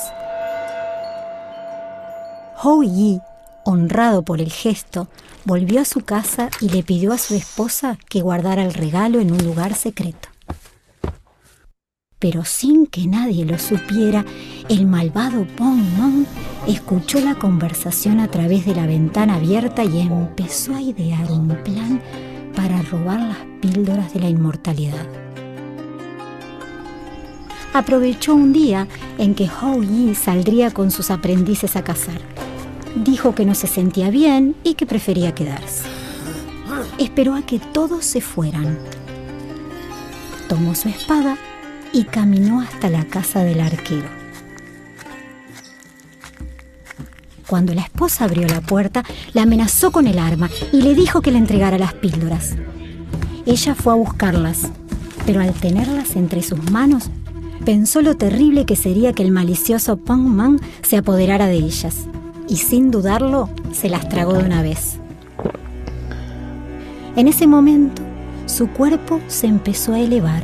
[2.63, 3.21] Hou Yi,
[3.65, 5.09] honrado por el gesto,
[5.45, 9.33] volvió a su casa y le pidió a su esposa que guardara el regalo en
[9.33, 10.31] un lugar secreto
[12.21, 14.27] pero sin que nadie lo supiera,
[14.69, 16.27] el malvado Pong Mong
[16.69, 22.01] escuchó la conversación a través de la ventana abierta y empezó a idear un plan
[22.55, 25.07] para robar las píldoras de la inmortalidad.
[27.73, 32.40] Aprovechó un día en que Hou Yi saldría con sus aprendices a cazar.
[33.05, 35.85] Dijo que no se sentía bien y que prefería quedarse.
[36.99, 38.79] Esperó a que todos se fueran.
[40.49, 41.39] Tomó su espada
[41.95, 44.09] y caminó hasta la casa del arquero.
[47.47, 51.33] Cuando la esposa abrió la puerta, la amenazó con el arma y le dijo que
[51.33, 52.55] le entregara las píldoras.
[53.47, 54.71] Ella fue a buscarlas,
[55.25, 57.11] pero al tenerlas entre sus manos,
[57.65, 62.07] pensó lo terrible que sería que el malicioso Pong Man se apoderara de ellas,
[62.51, 64.99] y sin dudarlo, se las tragó de una vez.
[67.15, 68.03] En ese momento,
[68.47, 70.43] su cuerpo se empezó a elevar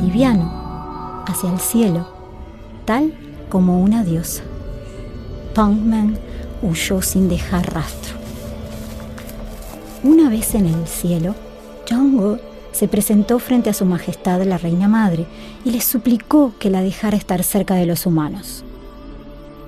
[0.00, 2.08] liviano hacia el cielo,
[2.84, 3.12] tal
[3.48, 4.44] como una diosa.
[5.52, 6.16] Punkman
[6.62, 8.14] huyó sin dejar rastro.
[10.04, 11.34] Una vez en el cielo,
[11.90, 12.38] Jong
[12.70, 15.26] se presentó frente a su majestad la reina madre
[15.64, 18.64] y le suplicó que la dejara estar cerca de los humanos.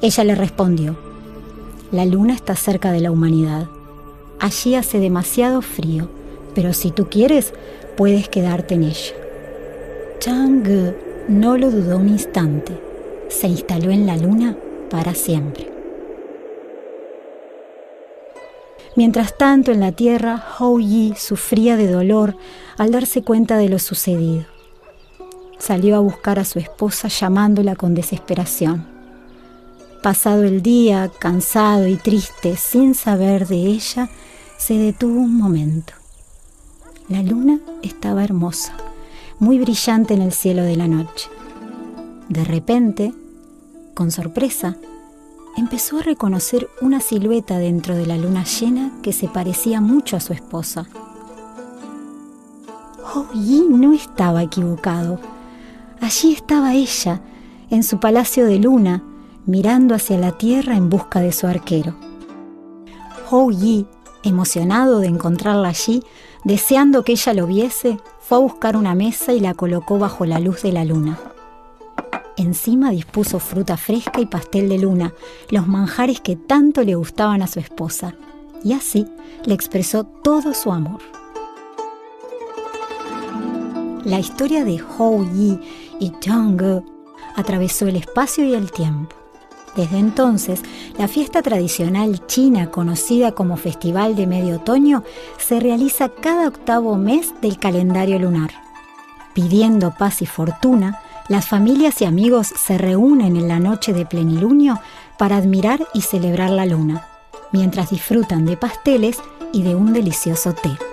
[0.01, 1.12] Ella le respondió,
[1.93, 3.69] la luna está cerca de la humanidad.
[4.41, 6.09] Allí hace demasiado frío,
[6.55, 7.53] pero si tú quieres,
[7.97, 9.15] puedes quedarte en ella.
[10.19, 10.95] Chang
[11.29, 12.73] no lo dudó un instante.
[13.29, 14.57] Se instaló en la luna
[14.91, 15.71] para siempre.
[18.97, 22.37] Mientras tanto, en la tierra, Hou Yi sufría de dolor
[22.77, 24.45] al darse cuenta de lo sucedido.
[25.59, 28.92] Salió a buscar a su esposa llamándola con desesperación.
[30.03, 34.11] Pasado el día, cansado y triste, sin saber de ella,
[34.59, 35.95] se detuvo un momento.
[37.09, 38.77] La luna estaba hermosa
[39.43, 41.29] muy brillante en el cielo de la noche.
[42.29, 43.13] De repente,
[43.93, 44.77] con sorpresa,
[45.57, 50.21] empezó a reconocer una silueta dentro de la luna llena que se parecía mucho a
[50.21, 50.87] su esposa.
[53.17, 55.19] Oh, Yi no estaba equivocado.
[56.01, 57.21] Allí estaba ella,
[57.69, 59.03] en su palacio de luna,
[59.47, 61.95] mirando hacia la tierra en busca de su arquero.
[63.31, 63.87] Hou Yi,
[64.23, 66.03] emocionado de encontrarla allí,
[66.45, 70.39] deseando que ella lo viese, fue a buscar una mesa y la colocó bajo la
[70.39, 71.19] luz de la luna.
[72.37, 75.13] Encima dispuso fruta fresca y pastel de luna,
[75.51, 78.15] los manjares que tanto le gustaban a su esposa,
[78.65, 79.07] y así
[79.45, 81.01] le expresó todo su amor.
[84.05, 85.61] La historia de Hou Yi
[86.01, 86.85] y Zhang
[87.37, 89.22] atravesó el espacio y el tiempo.
[89.77, 90.63] Desde entonces,
[90.99, 95.03] la fiesta tradicional china conocida como Festival de Medio Otoño
[95.39, 98.51] se realiza cada octavo mes del calendario lunar.
[99.35, 104.79] Pidiendo paz y fortuna, las familias y amigos se reúnen en la noche de plenilunio
[105.17, 107.07] para admirar y celebrar la luna,
[107.51, 109.19] mientras disfrutan de pasteles
[109.53, 110.92] y de un delicioso té.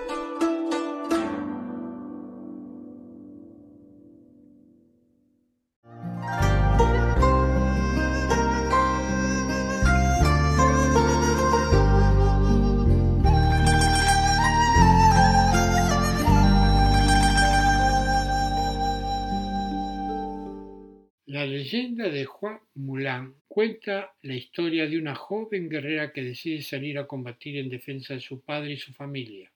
[22.40, 28.14] Juan cuenta la historia de una joven guerrera que decide salir a combatir en defensa
[28.14, 29.52] de su padre y su familia.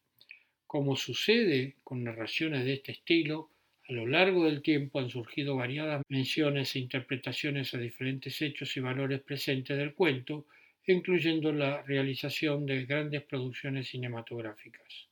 [0.68, 3.52] Como sucede con narraciones de este estilo,
[3.88, 8.82] A lo largo del tiempo han surgido variadas menciones e interpretaciones a diferentes hechos y
[8.82, 10.46] valores presentes del cuento,
[10.86, 15.08] incluyendo la realización de grandes producciones cinematográficas.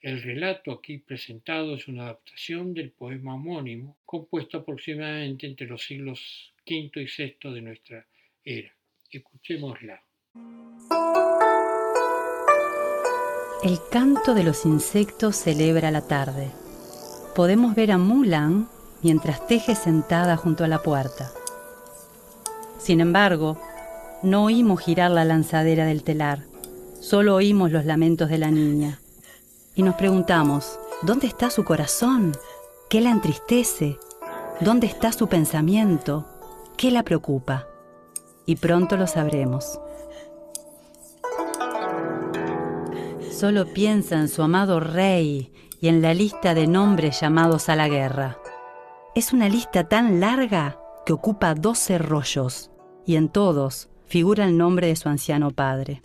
[0.00, 6.52] El relato aquí presentado es una adaptación del poema homónimo, compuesto aproximadamente entre los siglos
[6.68, 8.06] V y VI de nuestra
[8.44, 8.72] era.
[9.08, 10.02] Escuchémosla.
[13.62, 16.50] El canto de los insectos celebra la tarde.
[17.36, 18.68] Podemos ver a Mulan
[19.02, 21.30] mientras teje sentada junto a la puerta.
[22.78, 23.60] Sin embargo,
[24.22, 26.44] no oímos girar la lanzadera del telar,
[27.00, 28.98] solo oímos los lamentos de la niña.
[29.76, 32.36] Y nos preguntamos, ¿dónde está su corazón?
[32.90, 33.98] ¿Qué la entristece?
[34.60, 36.35] ¿Dónde está su pensamiento?
[36.76, 37.66] ¿Qué la preocupa?
[38.44, 39.80] Y pronto lo sabremos.
[43.32, 47.88] Solo piensa en su amado rey y en la lista de nombres llamados a la
[47.88, 48.38] guerra.
[49.14, 52.70] Es una lista tan larga que ocupa 12 rollos
[53.06, 56.02] y en todos figura el nombre de su anciano padre.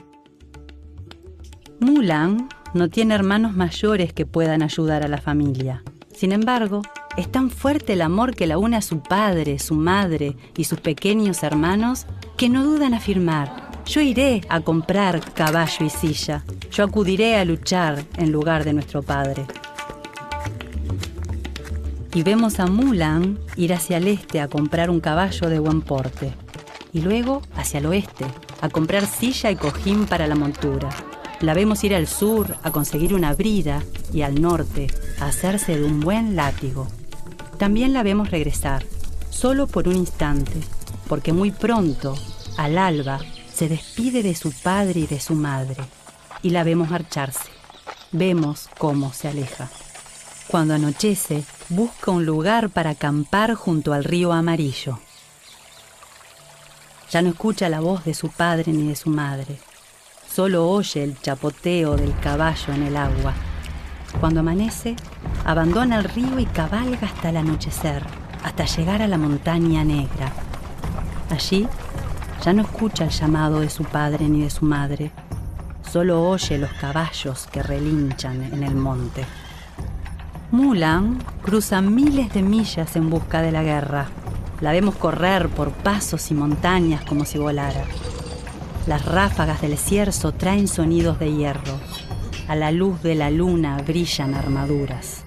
[1.82, 5.84] Mulan no tiene hermanos mayores que puedan ayudar a la familia.
[6.14, 6.82] Sin embargo,
[7.18, 10.80] es tan fuerte el amor que la une a su padre, su madre y sus
[10.80, 12.06] pequeños hermanos
[12.38, 16.44] que no dudan afirmar, yo iré a comprar caballo y silla.
[16.72, 19.46] Yo acudiré a luchar en lugar de nuestro padre.
[22.14, 26.34] Y vemos a Mulan ir hacia el este a comprar un caballo de buen porte.
[26.94, 28.26] Y luego hacia el oeste
[28.62, 30.90] a comprar silla y cojín para la montura.
[31.40, 33.82] La vemos ir al sur a conseguir una brida
[34.14, 34.88] y al norte
[35.20, 36.88] a hacerse de un buen látigo.
[37.62, 38.88] También la vemos regresar,
[39.30, 40.60] solo por un instante,
[41.08, 42.16] porque muy pronto,
[42.58, 43.20] al alba,
[43.54, 45.84] se despide de su padre y de su madre
[46.42, 47.52] y la vemos marcharse.
[48.12, 49.70] Vemos cómo se aleja.
[50.48, 54.98] Cuando anochece, busca un lugar para acampar junto al río amarillo.
[57.12, 59.60] Ya no escucha la voz de su padre ni de su madre.
[60.34, 63.36] Solo oye el chapoteo del caballo en el agua.
[64.20, 64.96] Cuando amanece,
[65.46, 68.04] abandona el río y cabalga hasta el anochecer,
[68.44, 70.32] hasta llegar a la montaña negra.
[71.30, 71.68] Allí
[72.44, 75.12] ya no escucha el llamado de su padre ni de su madre,
[75.92, 79.26] solo oye los caballos que relinchan en el monte.
[80.52, 84.08] Mulan cruza miles de millas en busca de la guerra.
[84.60, 87.86] La vemos correr por pasos y montañas como si volara.
[88.86, 91.80] Las ráfagas del cierzo traen sonidos de hierro.
[92.48, 95.24] A la luz de la luna brillan armaduras.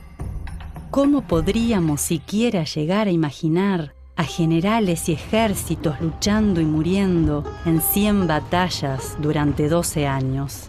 [0.90, 8.26] ¿Cómo podríamos siquiera llegar a imaginar a generales y ejércitos luchando y muriendo en 100
[8.26, 10.68] batallas durante 12 años.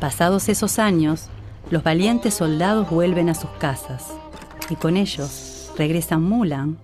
[0.00, 1.28] Pasados esos años,
[1.70, 4.08] los valientes soldados vuelven a sus casas
[4.70, 6.78] y con ellos regresa Mulan.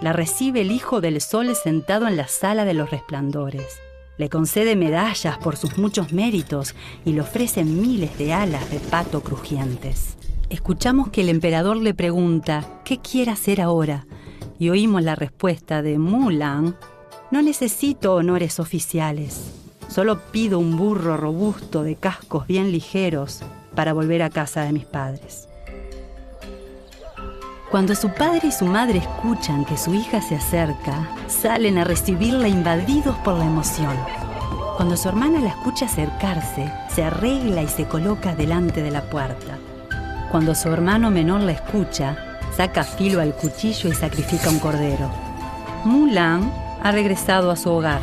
[0.00, 3.80] La recibe el Hijo del Sol sentado en la sala de los resplandores.
[4.18, 9.22] Le concede medallas por sus muchos méritos y le ofrece miles de alas de pato
[9.22, 10.16] crujientes.
[10.50, 14.06] Escuchamos que el emperador le pregunta, ¿qué quiere hacer ahora?
[14.62, 16.76] y oímos la respuesta de Mulan,
[17.32, 19.50] no necesito honores oficiales,
[19.88, 23.40] solo pido un burro robusto de cascos bien ligeros
[23.74, 25.48] para volver a casa de mis padres.
[27.72, 32.46] Cuando su padre y su madre escuchan que su hija se acerca, salen a recibirla
[32.46, 33.96] invadidos por la emoción.
[34.76, 39.56] Cuando su hermana la escucha acercarse, se arregla y se coloca delante de la puerta.
[40.30, 45.10] Cuando su hermano menor la escucha, saca filo al cuchillo y sacrifica un cordero.
[45.84, 48.02] Mulan ha regresado a su hogar.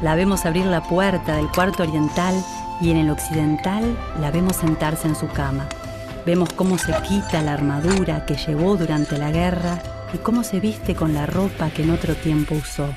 [0.00, 2.34] La vemos abrir la puerta del cuarto oriental
[2.80, 5.68] y en el occidental la vemos sentarse en su cama.
[6.26, 9.82] Vemos cómo se quita la armadura que llevó durante la guerra
[10.14, 12.88] y cómo se viste con la ropa que en otro tiempo usó.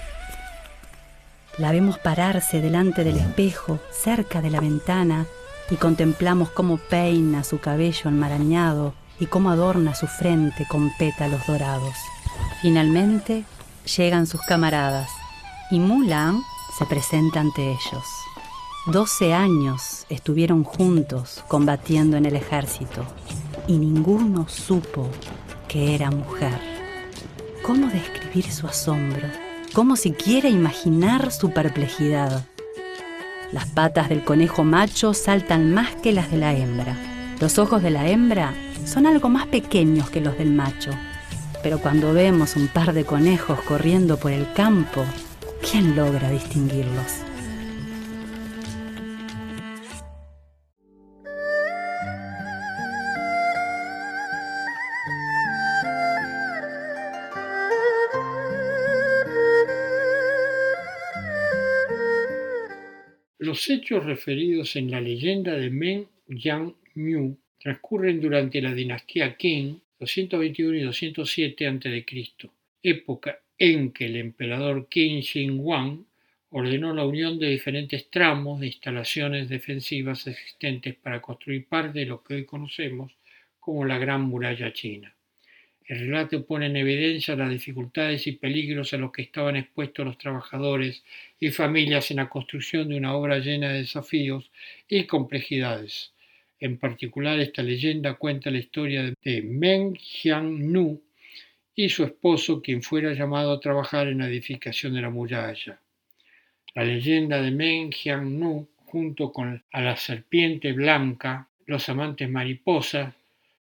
[1.57, 5.25] La vemos pararse delante del espejo, cerca de la ventana,
[5.69, 11.95] y contemplamos cómo peina su cabello enmarañado y cómo adorna su frente con pétalos dorados.
[12.61, 13.43] Finalmente
[13.97, 15.09] llegan sus camaradas
[15.71, 16.41] y Mulan
[16.78, 18.05] se presenta ante ellos.
[18.86, 23.05] Doce años estuvieron juntos combatiendo en el ejército
[23.67, 25.09] y ninguno supo
[25.67, 26.57] que era mujer.
[27.63, 29.27] ¿Cómo describir su asombro?
[29.73, 32.45] ¿Cómo siquiera imaginar su perplejidad?
[33.51, 36.95] Las patas del conejo macho saltan más que las de la hembra.
[37.39, 38.53] Los ojos de la hembra
[38.85, 40.91] son algo más pequeños que los del macho.
[41.63, 45.03] Pero cuando vemos un par de conejos corriendo por el campo,
[45.69, 47.26] ¿quién logra distinguirlos?
[63.57, 69.81] Los hechos referidos en la leyenda de Meng Yang Mu transcurren durante la dinastía Qing
[69.99, 72.05] 221 y 207 a.C.,
[72.83, 75.49] época en que el emperador Qin Shi
[76.51, 82.23] ordenó la unión de diferentes tramos de instalaciones defensivas existentes para construir parte de lo
[82.23, 83.11] que hoy conocemos
[83.59, 85.16] como la Gran Muralla China.
[85.88, 90.17] El relato pone en evidencia las dificultades y peligros a los que estaban expuestos los
[90.17, 91.01] trabajadores
[91.39, 94.51] y familias en la construcción de una obra llena de desafíos
[94.89, 96.11] y complejidades.
[96.59, 101.01] En particular, esta leyenda cuenta la historia de Meng Xiang-nu
[101.73, 105.79] y su esposo, quien fuera llamado a trabajar en la edificación de la muralla.
[106.75, 113.13] La leyenda de Meng Xiang-nu, junto con a la serpiente blanca, los amantes mariposas,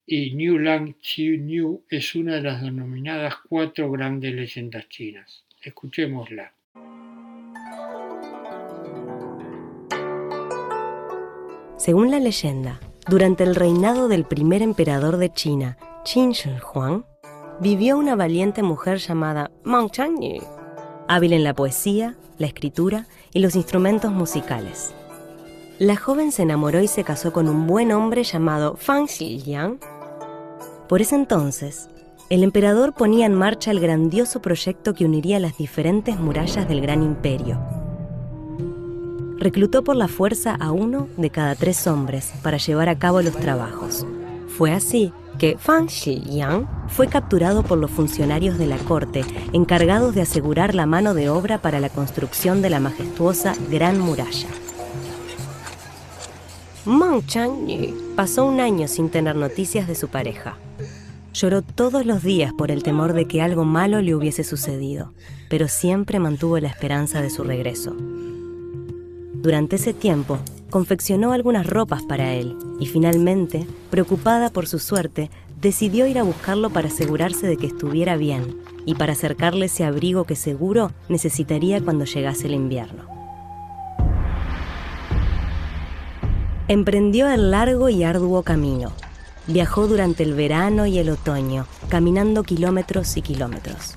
[0.06, 5.44] y Niu Lang Chi Niu es una de las denominadas cuatro grandes leyendas chinas.
[5.62, 6.52] Escuchémosla.
[11.76, 17.04] Según la leyenda, durante el reinado del primer emperador de China, Qin Shi Huang,
[17.60, 20.42] vivió una valiente mujer llamada Meng Changyu,
[21.08, 24.94] hábil en la poesía, la escritura y los instrumentos musicales.
[25.78, 29.78] La joven se enamoró y se casó con un buen hombre llamado Fang Xiliang,
[30.92, 31.88] por ese entonces,
[32.28, 37.02] el emperador ponía en marcha el grandioso proyecto que uniría las diferentes murallas del gran
[37.02, 37.58] imperio.
[39.38, 43.34] Reclutó por la fuerza a uno de cada tres hombres para llevar a cabo los
[43.34, 44.06] trabajos.
[44.48, 50.20] Fue así que Fang Xiyang fue capturado por los funcionarios de la corte encargados de
[50.20, 54.48] asegurar la mano de obra para la construcción de la majestuosa Gran Muralla.
[56.84, 60.56] Meng Changyu pasó un año sin tener noticias de su pareja.
[61.32, 65.12] Lloró todos los días por el temor de que algo malo le hubiese sucedido,
[65.48, 67.94] pero siempre mantuvo la esperanza de su regreso.
[69.32, 75.30] Durante ese tiempo, confeccionó algunas ropas para él y finalmente, preocupada por su suerte,
[75.60, 78.56] decidió ir a buscarlo para asegurarse de que estuviera bien
[78.86, 83.21] y para acercarle ese abrigo que seguro necesitaría cuando llegase el invierno.
[86.68, 88.92] Emprendió el largo y arduo camino,
[89.48, 93.96] Viajó durante el verano y el otoño, caminando kilómetros y kilómetros.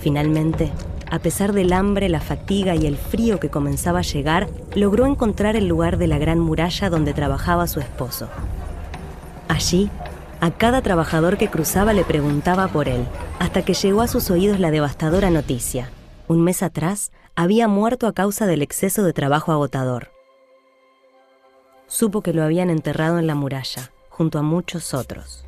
[0.00, 0.72] Finalmente,
[1.08, 5.54] a pesar del hambre, la fatiga y el frío que comenzaba a llegar, logró encontrar
[5.54, 8.28] el lugar de la gran muralla donde trabajaba su esposo.
[9.46, 9.90] Allí,
[10.40, 13.04] a cada trabajador que cruzaba le preguntaba por él,
[13.38, 15.88] hasta que llegó a sus oídos la devastadora noticia.
[16.26, 20.13] Un mes atrás, había muerto a causa del exceso de trabajo agotador.
[21.94, 25.44] Supo que lo habían enterrado en la muralla junto a muchos otros.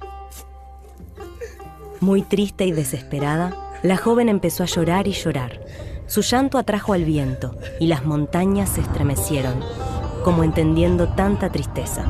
[1.98, 5.60] Muy triste y desesperada, la joven empezó a llorar y llorar.
[6.06, 9.54] Su llanto atrajo al viento y las montañas se estremecieron,
[10.22, 12.04] como entendiendo tanta tristeza.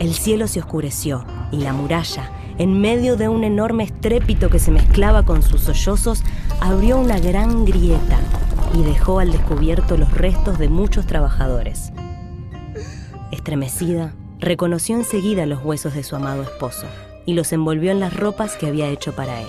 [0.00, 4.72] El cielo se oscureció y la muralla, en medio de un enorme estrépito que se
[4.72, 6.24] mezclaba con sus sollozos,
[6.60, 8.18] abrió una gran grieta
[8.74, 11.92] y dejó al descubierto los restos de muchos trabajadores.
[13.34, 16.86] Estremecida, reconoció enseguida los huesos de su amado esposo
[17.26, 19.48] y los envolvió en las ropas que había hecho para él.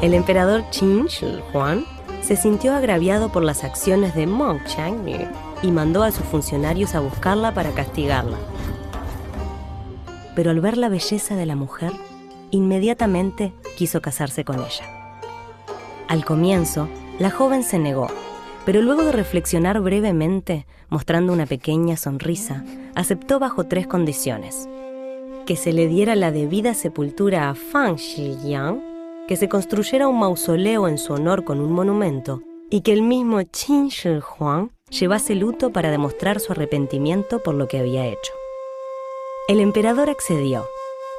[0.00, 1.84] El emperador Qin Shi Huang
[2.22, 5.26] se sintió agraviado por las acciones de Meng Changyu
[5.60, 8.38] y mandó a sus funcionarios a buscarla para castigarla.
[10.36, 11.90] Pero al ver la belleza de la mujer,
[12.52, 14.84] inmediatamente quiso casarse con ella.
[16.06, 18.08] Al comienzo, la joven se negó
[18.66, 22.64] pero luego de reflexionar brevemente, mostrando una pequeña sonrisa,
[22.96, 24.68] aceptó bajo tres condiciones.
[25.46, 28.82] Que se le diera la debida sepultura a Fang Xiliang,
[29.28, 33.38] que se construyera un mausoleo en su honor con un monumento, y que el mismo
[33.38, 38.32] Qin Shi Huang llevase luto para demostrar su arrepentimiento por lo que había hecho.
[39.46, 40.66] El emperador accedió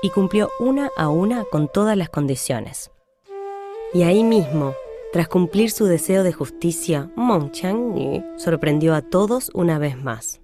[0.02, 2.92] y cumplió una a una con todas las condiciones.
[3.94, 4.76] Y ahí mismo,
[5.14, 10.42] tras cumplir su deseo de justicia, Meng Changyu sorprendió a todos una vez más.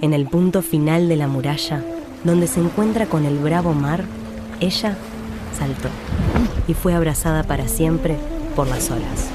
[0.00, 1.84] En el punto final de la muralla,
[2.24, 4.04] donde se encuentra con el bravo mar,
[4.60, 4.96] ella
[5.56, 5.88] saltó
[6.66, 8.16] y fue abrazada para siempre
[8.56, 9.28] por las olas.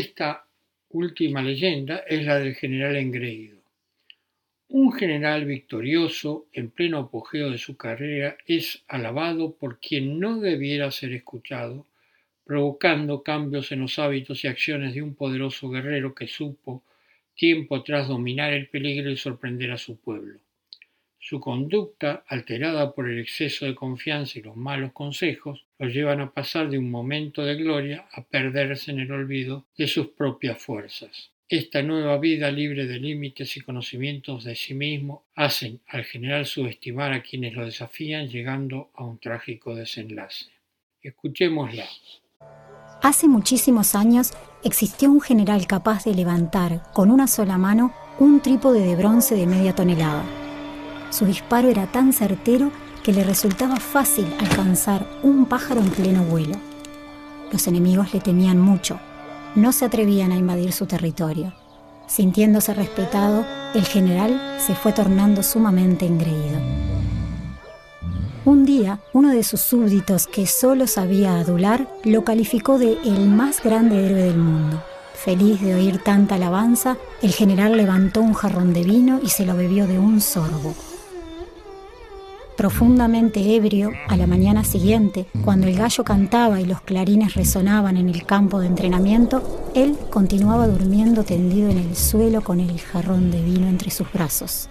[0.00, 0.46] Esta
[0.88, 3.58] última leyenda es la del general engreído.
[4.68, 10.90] Un general victorioso en pleno apogeo de su carrera es alabado por quien no debiera
[10.90, 11.86] ser escuchado,
[12.46, 16.82] provocando cambios en los hábitos y acciones de un poderoso guerrero que supo
[17.34, 20.40] tiempo atrás dominar el peligro y sorprender a su pueblo.
[21.18, 26.30] Su conducta, alterada por el exceso de confianza y los malos consejos, lo llevan a
[26.30, 31.30] pasar de un momento de gloria a perderse en el olvido de sus propias fuerzas.
[31.48, 37.14] Esta nueva vida libre de límites y conocimientos de sí mismo hacen al general subestimar
[37.14, 40.50] a quienes lo desafían llegando a un trágico desenlace.
[41.02, 41.86] Escuchémosla.
[43.02, 48.80] Hace muchísimos años existió un general capaz de levantar con una sola mano un trípode
[48.86, 50.24] de bronce de media tonelada.
[51.10, 52.70] Su disparo era tan certero
[53.02, 56.56] que le resultaba fácil alcanzar un pájaro en pleno vuelo.
[57.52, 58.98] Los enemigos le temían mucho
[59.54, 61.52] no se atrevían a invadir su territorio.
[62.06, 63.44] Sintiéndose respetado,
[63.74, 66.58] el general se fue tornando sumamente engreído.
[68.44, 73.62] Un día, uno de sus súbditos, que solo sabía adular, lo calificó de el más
[73.62, 74.82] grande héroe del mundo.
[75.14, 79.54] Feliz de oír tanta alabanza, el general levantó un jarrón de vino y se lo
[79.54, 80.74] bebió de un sorbo.
[82.60, 88.10] Profundamente ebrio, a la mañana siguiente, cuando el gallo cantaba y los clarines resonaban en
[88.10, 93.42] el campo de entrenamiento, él continuaba durmiendo tendido en el suelo con el jarrón de
[93.42, 94.68] vino entre sus brazos.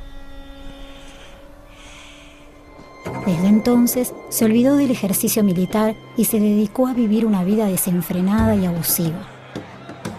[3.26, 8.56] Desde entonces se olvidó del ejercicio militar y se dedicó a vivir una vida desenfrenada
[8.56, 9.28] y abusiva.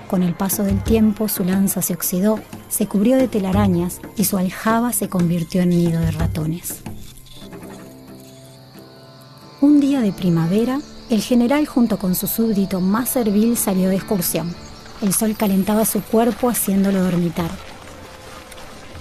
[0.08, 4.38] Con el paso del tiempo su lanza se oxidó, se cubrió de telarañas y su
[4.38, 6.82] aljaba se convirtió en nido de ratones.
[9.62, 10.80] Un día de primavera,
[11.10, 14.54] el general junto con su súbdito más servil salió de excursión.
[15.02, 17.50] El sol calentaba su cuerpo haciéndolo dormitar.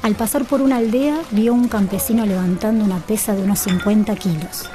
[0.01, 4.69] Al pasar por una aldea, vio un campesino levantando una pesa de unos 50 kilos.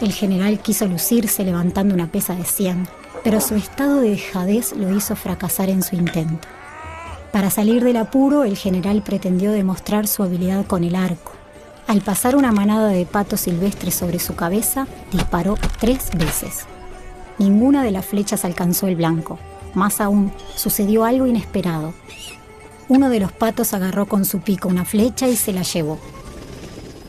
[0.00, 2.88] El general quiso lucirse levantando una pesa de 100,
[3.22, 6.48] pero su estado de dejadez lo hizo fracasar en su intento.
[7.30, 11.37] Para salir del apuro, el general pretendió demostrar su habilidad con el arco.
[11.88, 16.66] Al pasar una manada de patos silvestres sobre su cabeza, disparó tres veces.
[17.38, 19.38] Ninguna de las flechas alcanzó el blanco.
[19.72, 21.94] Más aún, sucedió algo inesperado.
[22.90, 25.98] Uno de los patos agarró con su pico una flecha y se la llevó.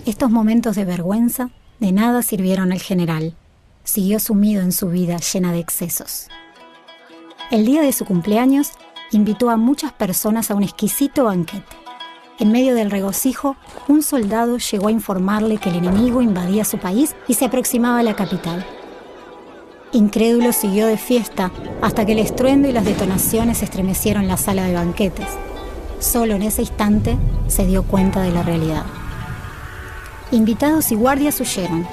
[0.05, 1.49] Estos momentos de vergüenza
[1.81, 3.35] de nada sirvieron al general.
[3.83, 6.29] Siguió sumido en su vida llena de excesos.
[7.51, 8.71] El día de su cumpleaños,
[9.11, 11.78] invitó a muchas personas a un exquisito banquete.
[12.39, 13.57] En medio del regocijo,
[13.89, 18.03] un soldado llegó a informarle que el enemigo invadía su país y se aproximaba a
[18.03, 18.65] la capital.
[19.91, 24.73] Incrédulo siguió de fiesta hasta que el estruendo y las detonaciones estremecieron la sala de
[24.73, 25.27] banquetes.
[25.99, 27.17] Solo en ese instante
[27.47, 28.85] se dio cuenta de la realidad.
[30.31, 31.85] Invitados y guardias huyeron.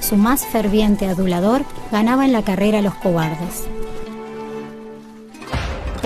[0.00, 3.66] Su más ferviente adulador ganaba en la carrera a los cobardes.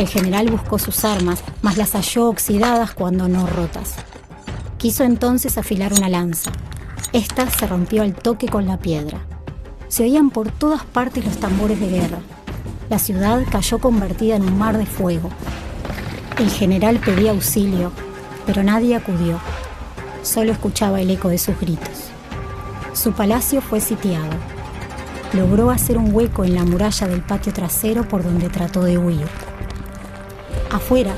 [0.01, 3.97] El general buscó sus armas, mas las halló oxidadas cuando no rotas.
[4.79, 6.53] Quiso entonces afilar una lanza.
[7.13, 9.19] Esta se rompió al toque con la piedra.
[9.89, 12.21] Se oían por todas partes los tambores de guerra.
[12.89, 15.29] La ciudad cayó convertida en un mar de fuego.
[16.39, 17.93] El general pedía auxilio,
[18.47, 19.39] pero nadie acudió.
[20.23, 22.07] Solo escuchaba el eco de sus gritos.
[22.95, 24.33] Su palacio fue sitiado.
[25.35, 29.29] Logró hacer un hueco en la muralla del patio trasero por donde trató de huir.
[30.71, 31.13] Afuera,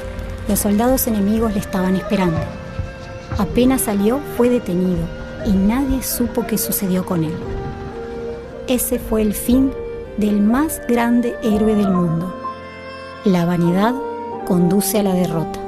[0.48, 2.38] los soldados enemigos le estaban esperando.
[3.38, 5.02] Apenas salió, fue detenido
[5.46, 7.34] y nadie supo qué sucedió con él.
[8.66, 9.72] Ese fue el fin
[10.16, 12.34] del más grande héroe del mundo.
[13.24, 13.94] La vanidad
[14.46, 15.61] conduce a la derrota.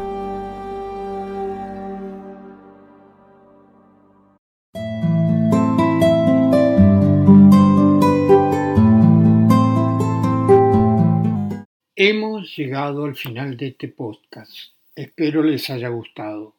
[12.07, 14.53] Hemos llegado al final de este podcast.
[14.95, 16.55] Espero les haya gustado.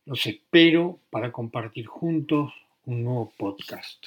[0.05, 2.53] Los espero para compartir juntos
[2.85, 4.05] un nuevo podcast.